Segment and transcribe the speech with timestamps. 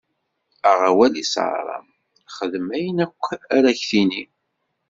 [0.69, 1.77] Aɣ awal i Ṣara,
[2.35, 3.23] xdem ayen akk
[3.55, 4.23] ara k-d-tini.